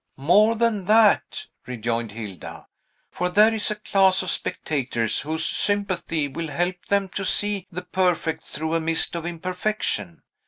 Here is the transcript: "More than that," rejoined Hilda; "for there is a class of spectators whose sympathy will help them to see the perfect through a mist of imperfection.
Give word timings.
"More 0.17 0.55
than 0.55 0.85
that," 0.85 1.45
rejoined 1.67 2.13
Hilda; 2.13 2.65
"for 3.11 3.29
there 3.29 3.53
is 3.53 3.69
a 3.69 3.75
class 3.75 4.23
of 4.23 4.31
spectators 4.31 5.19
whose 5.19 5.45
sympathy 5.45 6.27
will 6.27 6.47
help 6.47 6.87
them 6.87 7.07
to 7.09 7.23
see 7.23 7.67
the 7.71 7.83
perfect 7.83 8.43
through 8.45 8.73
a 8.73 8.79
mist 8.79 9.15
of 9.15 9.27
imperfection. 9.27 10.23